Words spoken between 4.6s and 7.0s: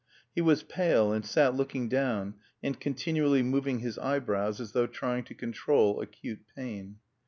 though trying to control acute pain.